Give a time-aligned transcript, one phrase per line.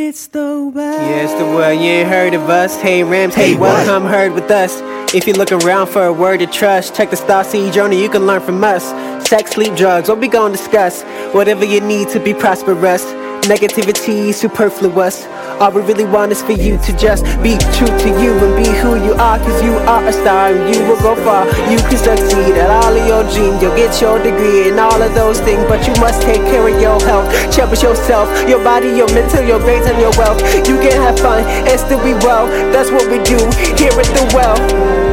[0.00, 1.10] It's the well.
[1.10, 1.72] Yeah, it's the well.
[1.72, 2.80] You ain't heard of us.
[2.80, 3.34] Hey, Rams.
[3.34, 4.08] Hey, Hey, welcome.
[4.08, 4.80] Heard with us.
[5.12, 8.00] If you look around for a word to trust, check the Star Seed Journey.
[8.00, 8.84] You can learn from us.
[9.28, 10.08] Sex, sleep, drugs.
[10.08, 11.02] What we gonna discuss?
[11.34, 13.04] Whatever you need to be prosperous.
[13.50, 15.24] Negativity superfluous.
[15.60, 18.70] All we really want is for you to just be true to you and be
[18.78, 19.38] who you are.
[19.38, 21.46] Cause you are a star and you will go far.
[21.66, 23.60] You can succeed at all of your dreams.
[23.60, 25.64] You'll get your degree and all of those things.
[25.66, 27.26] But you must take care of your health.
[27.52, 30.38] Cherish yourself, your body, your mental, your grades, and your wealth.
[30.68, 32.46] You can have fun and still be well.
[32.70, 33.38] That's what we do
[33.74, 35.07] here at the well.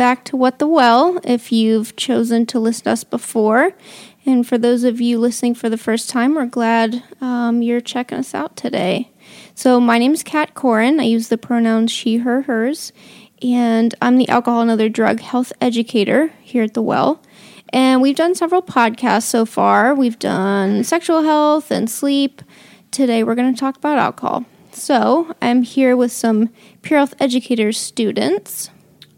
[0.00, 3.72] Back to What the Well if you've chosen to listen to us before.
[4.24, 8.16] And for those of you listening for the first time, we're glad um, you're checking
[8.16, 9.10] us out today.
[9.54, 11.00] So, my name is Kat Corin.
[11.00, 12.94] I use the pronouns she, her, hers.
[13.42, 17.20] And I'm the alcohol and other drug health educator here at the Well.
[17.70, 19.94] And we've done several podcasts so far.
[19.94, 22.40] We've done sexual health and sleep.
[22.90, 24.46] Today, we're going to talk about alcohol.
[24.72, 26.48] So, I'm here with some
[26.80, 28.70] Peer Health Educators students.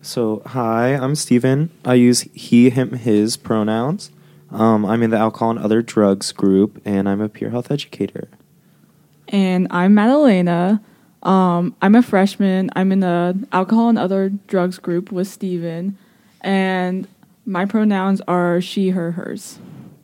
[0.05, 1.71] So, hi, I'm Steven.
[1.85, 4.11] I use he, him, his pronouns.
[4.51, 8.29] Um, I'm in the alcohol and other drugs group, and I'm a peer health educator.
[9.29, 10.83] And I'm Madalena.
[11.23, 12.69] Um, I'm a freshman.
[12.75, 15.97] I'm in the alcohol and other drugs group with Steven.
[16.41, 17.07] And
[17.47, 19.61] my pronouns are she, her, hers.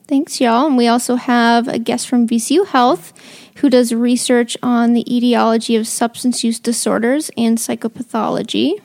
[0.06, 0.68] Thanks, y'all.
[0.68, 3.12] And we also have a guest from VCU Health
[3.56, 8.80] who does research on the etiology of substance use disorders and psychopathology.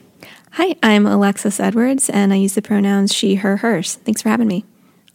[0.58, 3.96] Hi, I'm Alexis Edwards, and I use the pronouns she, her, hers.
[3.96, 4.66] Thanks for having me.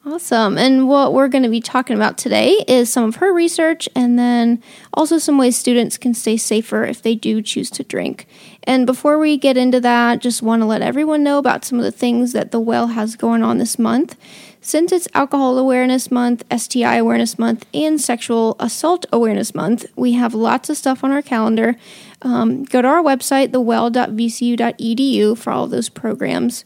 [0.04, 0.58] Awesome.
[0.58, 4.18] And what we're going to be talking about today is some of her research and
[4.18, 4.60] then
[4.92, 8.26] also some ways students can stay safer if they do choose to drink.
[8.64, 11.84] And before we get into that, just want to let everyone know about some of
[11.84, 14.16] the things that the Well has going on this month.
[14.60, 20.34] Since it's Alcohol Awareness Month, STI Awareness Month, and Sexual Assault Awareness Month, we have
[20.34, 21.76] lots of stuff on our calendar.
[22.22, 26.64] Um, go to our website, thewell.vcu.edu, for all of those programs.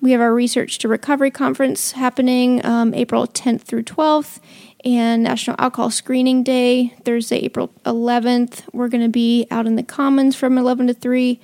[0.00, 4.38] We have our Research to Recovery Conference happening um, April 10th through 12th,
[4.84, 8.62] and National Alcohol Screening Day, Thursday, April 11th.
[8.72, 11.40] We're going to be out in the Commons from 11 to 3.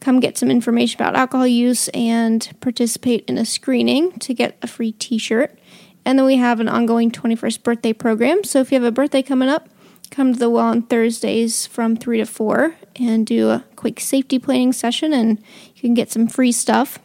[0.00, 4.66] Come get some information about alcohol use and participate in a screening to get a
[4.66, 5.58] free t shirt.
[6.04, 8.44] And then we have an ongoing 21st birthday program.
[8.44, 9.68] So if you have a birthday coming up,
[10.10, 14.38] come to the well on Thursdays from 3 to 4 and do a quick safety
[14.38, 15.38] planning session, and
[15.74, 16.98] you can get some free stuff.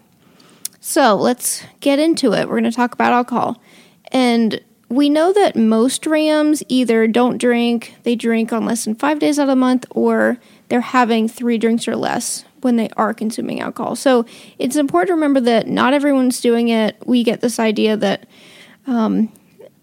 [0.79, 2.47] So let's get into it.
[2.47, 3.62] We're going to talk about alcohol.
[4.12, 9.19] And we know that most RAMs either don't drink, they drink on less than five
[9.19, 10.38] days out of the month, or
[10.68, 13.96] they're having three drinks or less when they are consuming alcohol.
[13.96, 14.25] So
[14.59, 16.97] it's important to remember that not everyone's doing it.
[17.06, 18.28] We get this idea that,
[18.85, 19.31] um,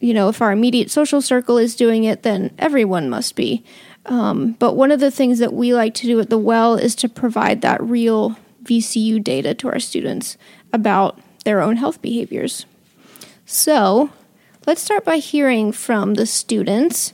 [0.00, 3.64] you know, if our immediate social circle is doing it, then everyone must be.
[4.08, 6.94] Um, but one of the things that we like to do at the Well is
[6.96, 10.36] to provide that real VCU data to our students
[10.72, 12.66] about their own health behaviors.
[13.44, 14.10] So,
[14.66, 17.12] let's start by hearing from the students.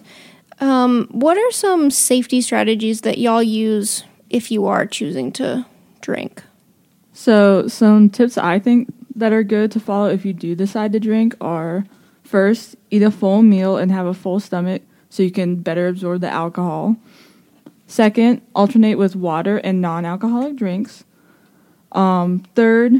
[0.60, 5.66] Um, what are some safety strategies that y'all use if you are choosing to
[6.00, 6.42] drink?
[7.12, 11.00] So, some tips I think that are good to follow if you do decide to
[11.00, 11.86] drink are
[12.24, 14.82] first, eat a full meal and have a full stomach
[15.14, 16.96] so you can better absorb the alcohol.
[17.86, 21.04] Second, alternate with water and non alcoholic drinks.
[21.92, 22.94] Um, third,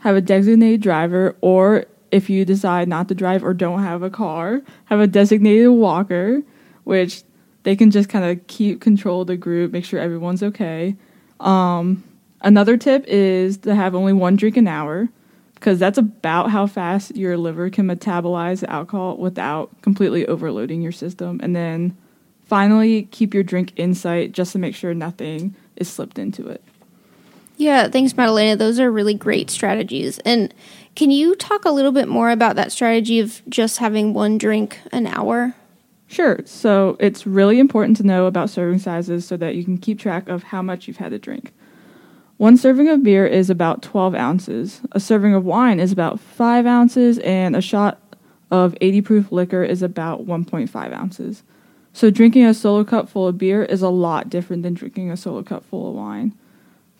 [0.00, 4.10] have a designated driver, or if you decide not to drive or don't have a
[4.10, 6.42] car, have a designated walker,
[6.84, 7.22] which
[7.62, 10.94] they can just kind of keep control of the group, make sure everyone's okay.
[11.40, 12.04] Um,
[12.42, 15.08] another tip is to have only one drink an hour,
[15.64, 21.40] because that's about how fast your liver can metabolize alcohol without completely overloading your system.
[21.42, 21.96] And then
[22.44, 26.62] finally, keep your drink in sight just to make sure nothing is slipped into it.
[27.56, 28.56] Yeah, thanks, Madalena.
[28.56, 30.18] Those are really great strategies.
[30.18, 30.52] And
[30.96, 34.78] can you talk a little bit more about that strategy of just having one drink
[34.92, 35.54] an hour?
[36.08, 36.40] Sure.
[36.44, 40.28] So it's really important to know about serving sizes so that you can keep track
[40.28, 41.54] of how much you've had to drink.
[42.36, 46.66] One serving of beer is about 12 ounces, a serving of wine is about 5
[46.66, 48.00] ounces, and a shot
[48.50, 51.44] of 80 proof liquor is about 1.5 ounces.
[51.92, 55.16] So drinking a solo cup full of beer is a lot different than drinking a
[55.16, 56.32] solo cup full of wine.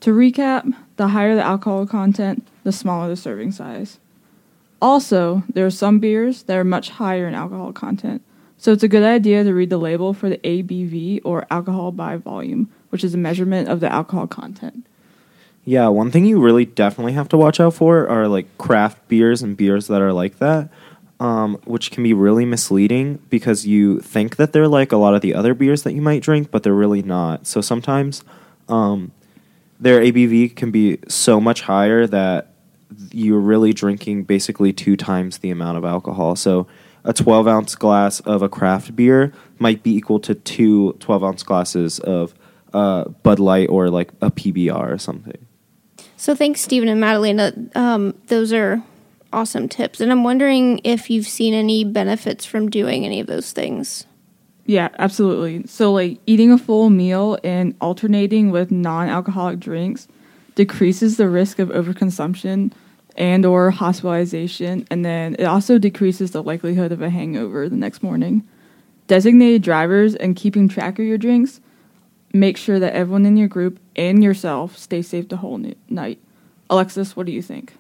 [0.01, 3.99] To recap, the higher the alcohol content, the smaller the serving size.
[4.81, 8.23] Also, there are some beers that are much higher in alcohol content,
[8.57, 12.17] So it's a good idea to read the label for the ABV or alcohol by
[12.17, 14.87] volume, which is a measurement of the alcohol content.
[15.65, 19.43] Yeah, one thing you really definitely have to watch out for are like craft beers
[19.43, 20.69] and beers that are like that,
[21.21, 25.23] um, which can be really misleading because you think that they're like a lot of
[25.23, 27.47] the other beers that you might drink, but they're really not.
[27.47, 28.23] So sometimes
[28.69, 29.13] um,
[29.81, 32.49] their ABV can be so much higher that
[33.11, 36.37] you're really drinking basically two times the amount of alcohol.
[36.37, 36.67] So
[37.05, 41.43] a 12 ounce glass of a craft beer might be equal to two 12 ounce
[41.43, 42.35] glasses of
[42.75, 45.47] uh, Bud Light or like a PBR or something.
[46.17, 47.53] So thanks, Stephen and Madalena.
[47.75, 48.83] Um, those are
[49.33, 50.01] awesome tips.
[50.01, 54.07] And I'm wondering if you've seen any benefits from doing any of those things.
[54.67, 55.67] Yeah, absolutely.
[55.67, 60.09] So, like eating a full meal and alternating with non alcoholic drinks
[60.55, 62.73] decreases the risk of overconsumption
[63.17, 68.03] and or hospitalization and then it also decreases the likelihood of a hangover the next
[68.03, 68.47] morning
[69.07, 71.61] designated drivers and keeping track of your drinks
[72.35, 75.59] make sure that everyone in your group and yourself stay safe the whole
[75.89, 76.19] night
[76.69, 77.73] alexis what do you think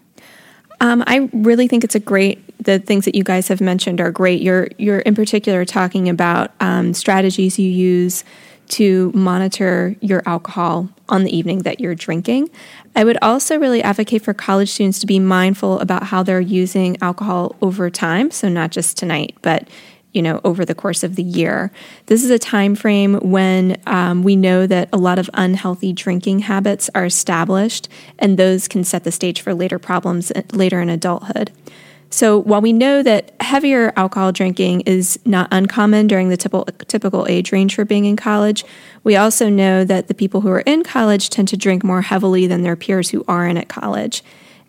[0.80, 2.42] um, I really think it's a great.
[2.62, 4.42] The things that you guys have mentioned are great.
[4.42, 8.24] You're you're in particular talking about um, strategies you use
[8.66, 12.48] to monitor your alcohol on the evening that you're drinking.
[12.96, 16.96] I would also really advocate for college students to be mindful about how they're using
[17.02, 19.68] alcohol over time, so not just tonight, but
[20.14, 21.70] you know over the course of the year.
[22.06, 26.40] This is a time frame when um, we know that a lot of unhealthy drinking
[26.40, 27.88] habits are established,
[28.18, 31.50] and those can set the stage for later problems uh, later in adulthood.
[32.14, 37.26] So while we know that heavier alcohol drinking is not uncommon during the typical, typical
[37.28, 38.64] age range for being in college,
[39.02, 42.46] we also know that the people who are in college tend to drink more heavily
[42.46, 44.22] than their peers who aren't at college.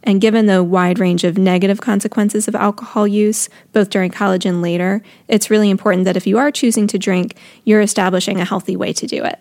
[0.06, 4.62] And given the wide range of negative consequences of alcohol use, both during college and
[4.62, 8.76] later, it's really important that if you are choosing to drink, you're establishing a healthy
[8.76, 9.40] way to do it.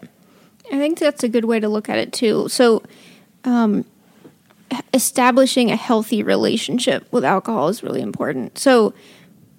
[0.72, 2.48] I think that's a good way to look at it too.
[2.48, 2.82] So,
[3.44, 3.84] um,
[4.92, 8.58] establishing a healthy relationship with alcohol is really important.
[8.58, 8.94] So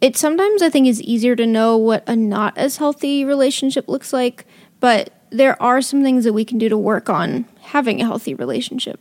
[0.02, 4.12] it sometimes I think is easier to know what a not as healthy relationship looks
[4.12, 4.46] like,
[4.80, 8.34] but there are some things that we can do to work on having a healthy
[8.34, 9.00] relationship.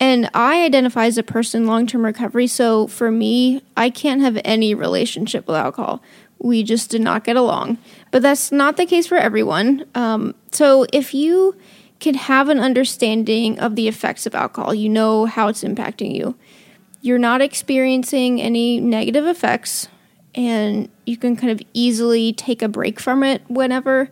[0.00, 4.40] And I identify as a person long term recovery, so for me, I can't have
[4.44, 6.02] any relationship with alcohol.
[6.38, 7.76] We just did not get along.
[8.10, 9.84] But that's not the case for everyone.
[9.94, 11.54] Um, so if you
[12.00, 14.74] can have an understanding of the effects of alcohol.
[14.74, 16.34] You know how it's impacting you.
[17.02, 19.88] You're not experiencing any negative effects,
[20.34, 24.10] and you can kind of easily take a break from it whenever.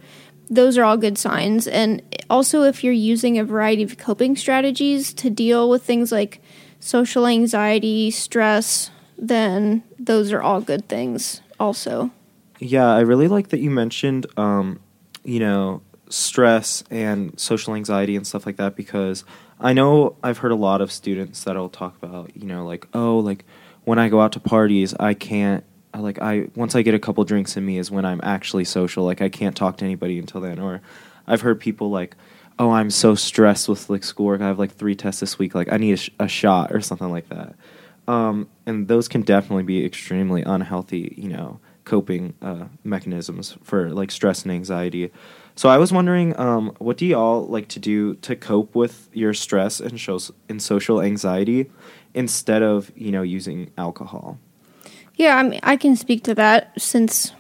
[0.50, 1.66] Those are all good signs.
[1.66, 6.40] And also, if you're using a variety of coping strategies to deal with things like
[6.80, 12.10] social anxiety, stress, then those are all good things, also.
[12.58, 14.80] Yeah, I really like that you mentioned, um,
[15.24, 19.24] you know, stress and social anxiety and stuff like that because
[19.60, 23.18] I know I've heard a lot of students that'll talk about, you know, like, oh,
[23.18, 23.44] like
[23.84, 25.64] when I go out to parties, I can't
[25.96, 29.04] like I once I get a couple drinks in me is when I'm actually social.
[29.04, 30.58] Like I can't talk to anybody until then.
[30.58, 30.80] Or
[31.28, 32.16] I've heard people like,
[32.58, 34.40] oh, I'm so stressed with like schoolwork.
[34.40, 35.54] I have like three tests this week.
[35.54, 37.54] Like I need a, sh- a shot or something like that.
[38.08, 44.10] Um, and those can definitely be extremely unhealthy, you know, coping uh, mechanisms for like
[44.10, 45.12] stress and anxiety.
[45.56, 49.34] So I was wondering, um, what do y'all like to do to cope with your
[49.34, 51.70] stress and shows in social anxiety
[52.14, 54.38] instead of you know using alcohol?
[55.16, 57.32] Yeah, I mean, I can speak to that since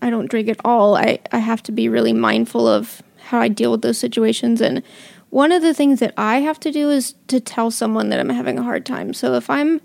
[0.00, 0.96] I don't drink at all.
[0.96, 4.82] I I have to be really mindful of how I deal with those situations and.
[5.28, 8.28] One of the things that I have to do is to tell someone that I'm
[8.28, 9.12] having a hard time.
[9.12, 9.80] So if I'm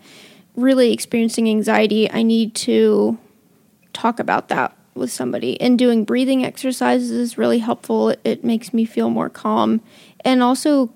[0.55, 3.17] really experiencing anxiety, I need to
[3.91, 5.59] talk about that with somebody.
[5.59, 8.15] And doing breathing exercises is really helpful.
[8.23, 9.81] It makes me feel more calm.
[10.23, 10.93] And also,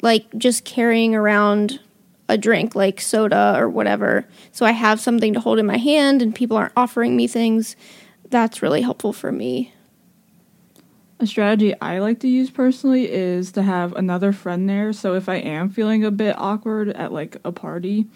[0.00, 1.80] like, just carrying around
[2.28, 4.26] a drink like soda or whatever.
[4.52, 7.74] So I have something to hold in my hand and people aren't offering me things.
[8.30, 9.72] That's really helpful for me.
[11.20, 14.92] A strategy I like to use personally is to have another friend there.
[14.92, 18.06] So if I am feeling a bit awkward at like a party,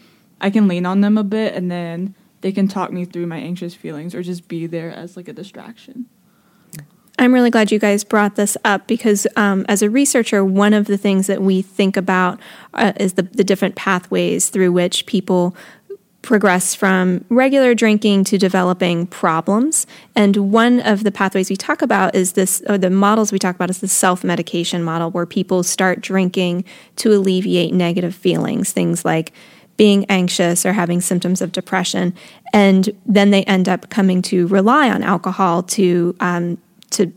[0.40, 3.38] I can lean on them a bit and then they can talk me through my
[3.38, 6.06] anxious feelings or just be there as like a distraction.
[7.18, 10.87] I'm really glad you guys brought this up because, um, as a researcher, one of
[10.87, 12.40] the things that we think about
[12.75, 15.54] uh, is the, the different pathways through which people
[16.22, 19.86] progress from regular drinking to developing problems.
[20.14, 23.56] And one of the pathways we talk about is this, or the models we talk
[23.56, 26.64] about is the self medication model, where people start drinking
[26.96, 29.32] to alleviate negative feelings, things like
[29.76, 32.14] being anxious or having symptoms of depression,
[32.52, 36.58] and then they end up coming to rely on alcohol to um,
[36.90, 37.12] to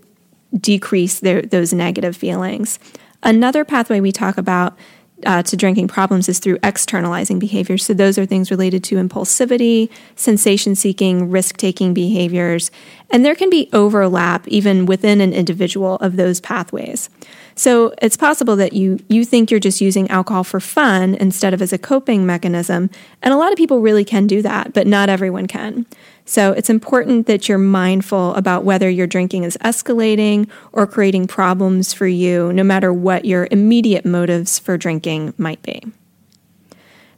[0.58, 2.80] decrease their, those negative feelings.
[3.22, 4.78] Another pathway we talk about
[5.26, 7.86] uh, to drinking problems is through externalizing behaviors.
[7.86, 12.72] So, those are things related to impulsivity, sensation seeking, risk taking behaviors.
[13.10, 17.10] And there can be overlap even within an individual of those pathways.
[17.56, 21.62] So, it's possible that you, you think you're just using alcohol for fun instead of
[21.62, 22.90] as a coping mechanism.
[23.22, 25.86] And a lot of people really can do that, but not everyone can.
[26.26, 31.94] So it's important that you're mindful about whether your drinking is escalating or creating problems
[31.94, 35.84] for you, no matter what your immediate motives for drinking might be.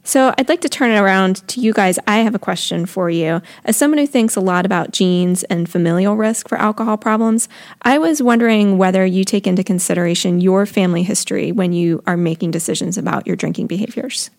[0.04, 1.98] So I'd like to turn it around to you guys.
[2.06, 3.42] I have a question for you.
[3.66, 7.46] As someone who thinks a lot about genes and familial risk for alcohol problems,
[7.82, 12.52] I was wondering whether you take into consideration your family history when you are making
[12.52, 14.30] decisions about your drinking behaviors.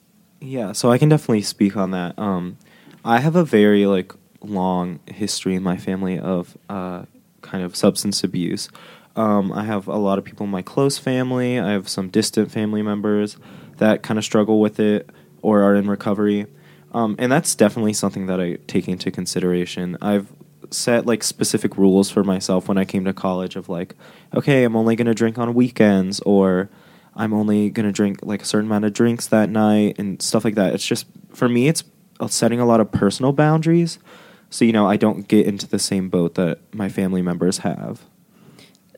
[0.41, 2.17] Yeah, so I can definitely speak on that.
[2.17, 2.57] Um,
[3.05, 7.03] I have a very like long history in my family of uh,
[7.41, 8.69] kind of substance abuse.
[9.15, 11.59] Um, I have a lot of people in my close family.
[11.59, 13.37] I have some distant family members
[13.77, 15.09] that kind of struggle with it
[15.41, 16.45] or are in recovery.
[16.93, 19.97] Um, and that's definitely something that I take into consideration.
[20.01, 20.31] I've
[20.71, 23.95] set like specific rules for myself when I came to college of like,
[24.35, 26.69] okay, I'm only going to drink on weekends or
[27.15, 30.45] I'm only going to drink like a certain amount of drinks that night and stuff
[30.45, 30.73] like that.
[30.73, 31.83] It's just, for me, it's
[32.27, 33.99] setting a lot of personal boundaries
[34.49, 38.01] so you know I don't get into the same boat that my family members have.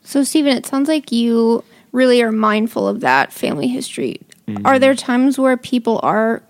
[0.03, 4.22] So Stephen, it sounds like you really are mindful of that family history.
[4.48, 4.65] Mm-hmm.
[4.65, 6.41] Are there times where people are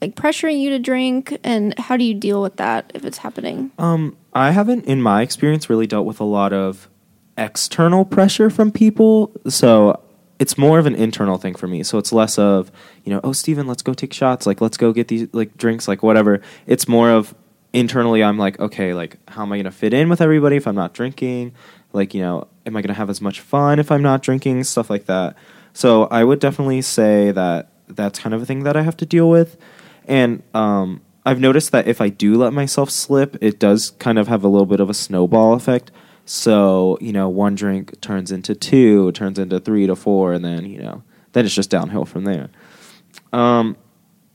[0.00, 3.70] like pressuring you to drink and how do you deal with that if it's happening?
[3.78, 6.88] Um I haven't in my experience really dealt with a lot of
[7.36, 9.32] external pressure from people.
[9.48, 10.00] So
[10.38, 11.82] it's more of an internal thing for me.
[11.82, 12.70] So it's less of,
[13.04, 15.88] you know, oh Stephen, let's go take shots, like let's go get these like drinks,
[15.88, 16.40] like whatever.
[16.66, 17.34] It's more of
[17.74, 20.66] internally I'm like, okay, like how am I going to fit in with everybody if
[20.66, 21.52] I'm not drinking?
[21.92, 24.64] Like, you know, am I going to have as much fun if I'm not drinking?
[24.64, 25.36] Stuff like that.
[25.74, 29.06] So I would definitely say that that's kind of a thing that I have to
[29.06, 29.56] deal with.
[30.06, 34.28] And um, I've noticed that if I do let myself slip, it does kind of
[34.28, 35.90] have a little bit of a snowball effect.
[36.26, 40.64] So, you know, one drink turns into two, turns into three to four, and then,
[40.64, 41.02] you know,
[41.32, 42.50] then it's just downhill from there.
[43.32, 43.76] Um,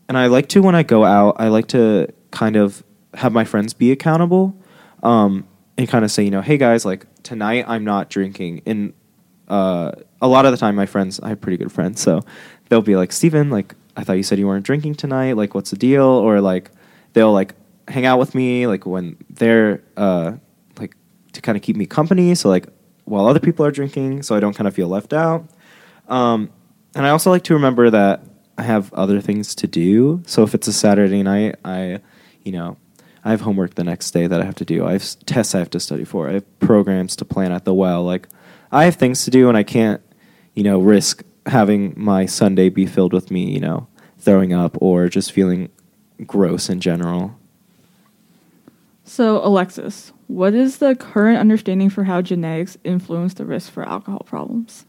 [0.07, 3.43] and I like to, when I go out, I like to kind of have my
[3.43, 4.55] friends be accountable
[5.03, 5.47] um,
[5.77, 8.61] and kind of say, you know, hey guys, like tonight I'm not drinking.
[8.65, 8.93] And
[9.47, 12.21] uh, a lot of the time, my friends, I have pretty good friends, so
[12.69, 15.33] they'll be like, Steven, like I thought you said you weren't drinking tonight.
[15.33, 16.05] Like, what's the deal?
[16.05, 16.71] Or like
[17.13, 17.55] they'll like
[17.87, 20.33] hang out with me like when they're uh,
[20.77, 20.95] like
[21.33, 22.35] to kind of keep me company.
[22.35, 22.67] So like
[23.05, 25.47] while other people are drinking, so I don't kind of feel left out.
[26.07, 26.51] Um,
[26.95, 28.23] and I also like to remember that
[28.57, 30.21] I have other things to do.
[30.25, 32.01] So if it's a Saturday night, I,
[32.43, 32.77] you know,
[33.23, 34.85] I have homework the next day that I have to do.
[34.85, 36.29] I have tests I have to study for.
[36.29, 38.03] I have programs to plan at the well.
[38.03, 38.27] Like
[38.71, 40.01] I have things to do, and I can't,
[40.53, 45.09] you know, risk having my Sunday be filled with me, you know, throwing up or
[45.09, 45.69] just feeling
[46.25, 47.35] gross in general.
[49.03, 54.19] So, Alexis, what is the current understanding for how genetics influence the risk for alcohol
[54.19, 54.85] problems?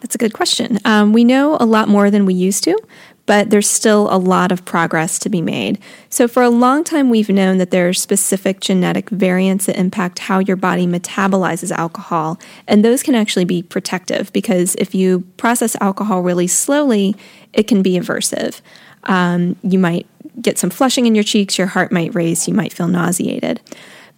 [0.00, 0.78] That's a good question.
[0.84, 2.78] Um, we know a lot more than we used to,
[3.26, 5.78] but there's still a lot of progress to be made.
[6.08, 10.20] So, for a long time, we've known that there are specific genetic variants that impact
[10.20, 15.76] how your body metabolizes alcohol, and those can actually be protective because if you process
[15.80, 17.14] alcohol really slowly,
[17.52, 18.62] it can be aversive.
[19.04, 20.06] Um, you might
[20.40, 23.60] get some flushing in your cheeks, your heart might race, you might feel nauseated.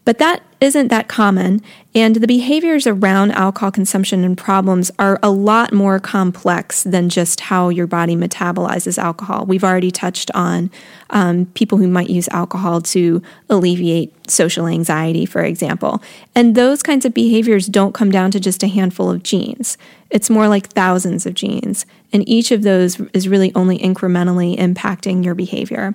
[0.05, 1.61] But that isn't that common,
[1.93, 7.41] and the behaviors around alcohol consumption and problems are a lot more complex than just
[7.41, 9.45] how your body metabolizes alcohol.
[9.45, 10.71] We've already touched on
[11.11, 16.01] um, people who might use alcohol to alleviate social anxiety, for example.
[16.35, 19.77] And those kinds of behaviors don't come down to just a handful of genes,
[20.11, 25.25] it's more like thousands of genes, and each of those is really only incrementally impacting
[25.25, 25.95] your behavior.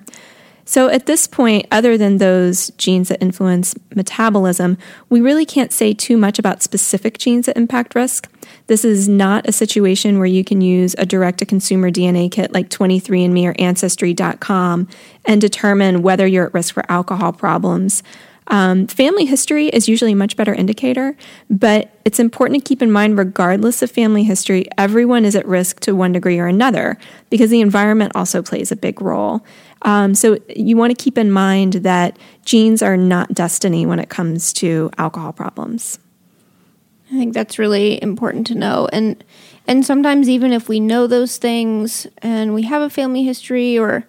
[0.68, 4.76] So at this point, other than those genes that influence metabolism,
[5.08, 8.30] we really can't say too much about specific genes that impact risk.
[8.66, 12.52] This is not a situation where you can use a direct to consumer DNA kit
[12.52, 14.88] like 23andMe or Ancestry.com
[15.24, 18.02] and determine whether you're at risk for alcohol problems.
[18.48, 21.16] Um, family history is usually a much better indicator,
[21.50, 25.80] but it's important to keep in mind, regardless of family history, everyone is at risk
[25.80, 26.96] to one degree or another
[27.28, 29.44] because the environment also plays a big role.
[29.82, 34.08] Um, so you want to keep in mind that genes are not destiny when it
[34.08, 35.98] comes to alcohol problems.
[37.10, 38.88] I think that's really important to know.
[38.92, 39.22] And
[39.66, 44.06] and sometimes even if we know those things and we have a family history or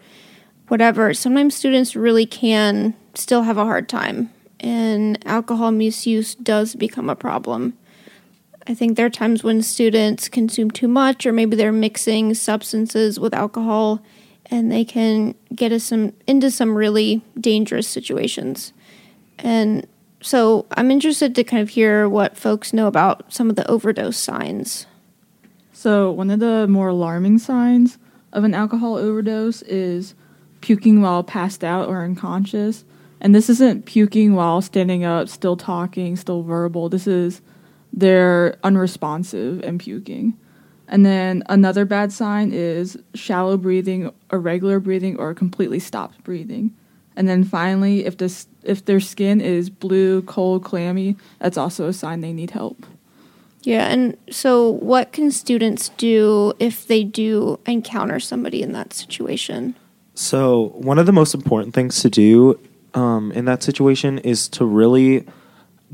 [0.69, 7.09] whatever, sometimes students really can still have a hard time, and alcohol misuse does become
[7.09, 7.73] a problem.
[8.67, 13.19] I think there are times when students consume too much, or maybe they're mixing substances
[13.19, 14.01] with alcohol,
[14.51, 18.73] and they can get us some into some really dangerous situations.
[19.37, 19.87] And
[20.21, 24.17] so I'm interested to kind of hear what folks know about some of the overdose
[24.17, 24.85] signs.
[25.71, 27.97] So, one of the more alarming signs
[28.33, 30.13] of an alcohol overdose is
[30.61, 32.83] puking while passed out or unconscious.
[33.21, 36.89] And this isn't puking while standing up, still talking, still verbal.
[36.89, 37.41] This is
[37.91, 40.37] they're unresponsive and puking.
[40.89, 46.75] And then another bad sign is shallow breathing, irregular breathing, or completely stopped breathing.
[47.15, 51.93] And then finally, if this if their skin is blue, cold, clammy, that's also a
[51.93, 52.85] sign they need help.
[53.61, 59.75] Yeah, and so what can students do if they do encounter somebody in that situation?
[60.15, 62.59] So, one of the most important things to do
[62.93, 65.27] um, in that situation is to really,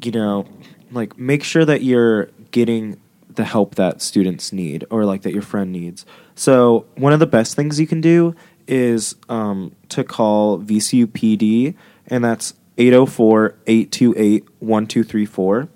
[0.01, 0.47] you know,
[0.91, 2.97] like make sure that you're getting
[3.35, 6.05] the help that students need or like that your friend needs.
[6.35, 8.35] So, one of the best things you can do
[8.67, 11.75] is um, to call VCU PD,
[12.07, 15.69] and that's 804 828 1234.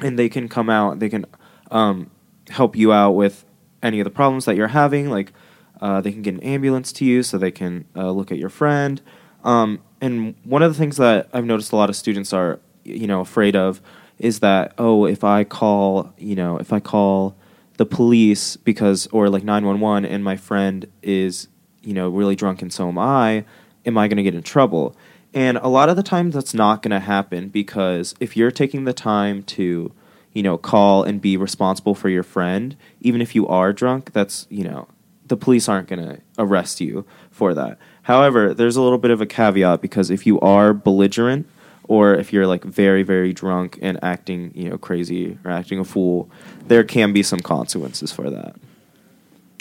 [0.00, 1.26] And they can come out, they can
[1.70, 2.10] um,
[2.48, 3.44] help you out with
[3.82, 5.10] any of the problems that you're having.
[5.10, 5.32] Like,
[5.80, 8.48] uh, they can get an ambulance to you so they can uh, look at your
[8.48, 9.00] friend.
[9.44, 13.06] Um, and one of the things that I've noticed a lot of students are, you
[13.06, 13.80] know, afraid of
[14.18, 17.36] is that oh, if I call, you know, if I call
[17.76, 21.48] the police because or like 911 and my friend is,
[21.82, 23.44] you know, really drunk and so am I,
[23.86, 24.96] am I going to get in trouble?
[25.34, 28.84] And a lot of the times that's not going to happen because if you're taking
[28.84, 29.92] the time to,
[30.32, 34.46] you know, call and be responsible for your friend, even if you are drunk, that's,
[34.50, 34.88] you know,
[35.26, 37.78] the police aren't going to arrest you for that.
[38.02, 41.46] However, there's a little bit of a caveat because if you are belligerent
[41.88, 45.84] or if you're like very very drunk and acting you know crazy or acting a
[45.84, 46.30] fool
[46.66, 48.54] there can be some consequences for that.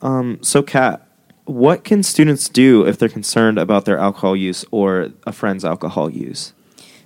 [0.00, 1.05] Um, so kat
[1.46, 6.10] what can students do if they're concerned about their alcohol use or a friend's alcohol
[6.10, 6.52] use?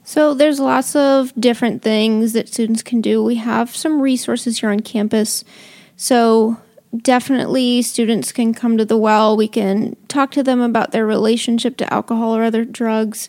[0.03, 3.22] So there's lots of different things that students can do.
[3.22, 5.44] We have some resources here on campus.
[5.96, 6.57] So
[6.96, 9.37] definitely students can come to the well.
[9.37, 13.29] We can talk to them about their relationship to alcohol or other drugs.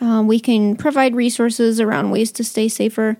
[0.00, 3.18] Um, we can provide resources around ways to stay safer.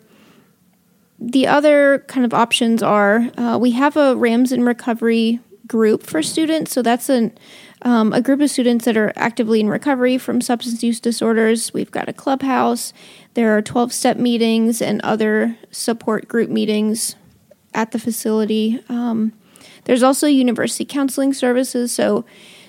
[1.18, 6.22] The other kind of options are uh, we have a RAMS in recovery group for
[6.22, 6.72] students.
[6.72, 7.36] So that's an,
[7.82, 11.72] um, a group of students that are actively in recovery from substance use disorders.
[11.72, 12.92] We've got a clubhouse.
[13.34, 17.16] There are 12 step meetings and other support group meetings
[17.74, 18.82] at the facility.
[18.88, 19.32] Um,
[19.84, 21.92] there's also university counseling services.
[21.92, 22.24] So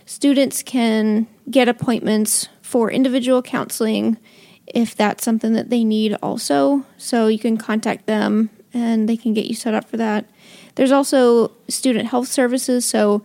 [0.05, 4.17] students can get appointments for individual counseling
[4.67, 6.85] if that's something that they need also.
[6.97, 10.25] So you can contact them and they can get you set up for that.
[10.77, 12.85] There's also student health services.
[12.85, 13.23] So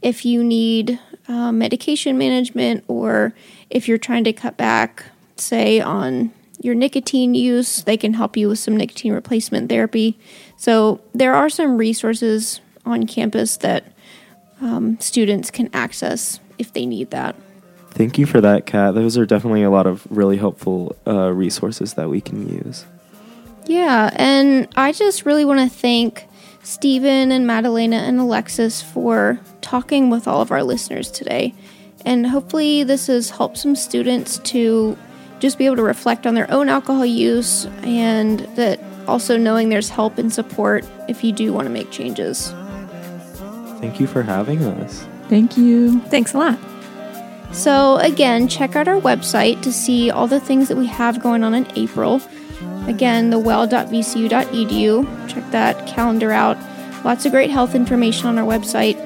[0.00, 3.34] if you need uh, medication management or
[3.68, 5.04] if you're trying to cut back,
[5.36, 10.18] say, on your nicotine use, they can help you with some nicotine replacement therapy.
[10.56, 13.84] So there are some resources on campus that
[14.62, 17.36] um, students can access if they need that.
[17.90, 18.94] Thank you for that, Kat.
[18.94, 22.86] Those are definitely a lot of really helpful uh, resources that we can use.
[23.66, 26.26] Yeah, and I just really want to thank
[26.64, 31.54] Stephen and Madalena and Alexis for talking with all of our listeners today.
[32.04, 34.96] And hopefully, this has helped some students to
[35.40, 39.90] just be able to reflect on their own alcohol use and that also knowing there's
[39.90, 42.50] help and support if you do want to make changes.
[43.80, 45.06] Thank you for having us.
[45.28, 46.00] Thank you.
[46.00, 46.58] Thanks a lot.
[47.52, 51.44] So, again, check out our website to see all the things that we have going
[51.44, 52.20] on in April.
[52.88, 55.28] Again, the well.vcu.edu.
[55.28, 56.56] Check that calendar out.
[57.04, 58.96] Lots of great health information on our website.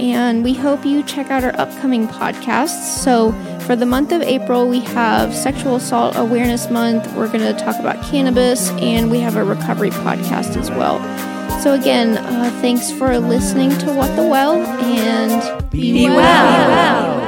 [0.00, 2.96] And we hope you check out our upcoming podcasts.
[3.02, 3.32] So,
[3.66, 7.06] for the month of April, we have Sexual Assault Awareness Month.
[7.14, 10.98] We're going to talk about cannabis, and we have a recovery podcast as well.
[11.60, 16.16] So, again, uh, thanks for listening to What the Well, and be, be well.
[16.16, 17.18] well.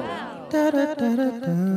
[0.00, 0.48] well.
[0.50, 1.71] Da, da, da,